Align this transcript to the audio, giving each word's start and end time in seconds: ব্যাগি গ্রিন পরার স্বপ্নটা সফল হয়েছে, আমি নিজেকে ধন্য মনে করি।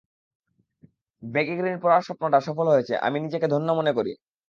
ব্যাগি 1.23 1.55
গ্রিন 1.59 1.77
পরার 1.83 2.05
স্বপ্নটা 2.07 2.39
সফল 2.47 2.65
হয়েছে, 2.69 2.93
আমি 3.07 3.17
নিজেকে 3.25 3.47
ধন্য 3.53 3.69
মনে 3.79 3.91
করি। 3.97 4.11